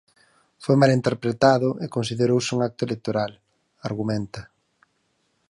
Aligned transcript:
Foi 0.63 0.75
mal 0.81 0.91
interpretado 0.99 1.69
e 1.83 1.85
considerouse 1.95 2.51
un 2.55 2.59
acto 2.67 2.81
electoral, 2.87 3.31
argumenta. 3.89 4.41